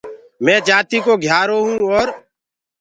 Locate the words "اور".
1.85-2.07